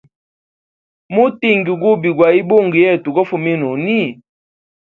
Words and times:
Mutingi 1.13 1.71
gubi 1.81 2.09
gwaibungo 2.17 2.75
yetu 2.85 3.07
gofumina 3.15 3.63
huni. 3.71 4.01